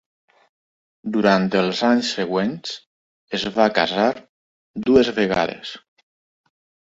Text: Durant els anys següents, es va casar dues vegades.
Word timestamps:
Durant 1.17 1.43
els 1.59 1.81
anys 1.89 2.07
següents, 2.19 2.71
es 3.39 3.45
va 3.57 3.67
casar 3.75 4.07
dues 4.89 5.11
vegades. 5.19 5.75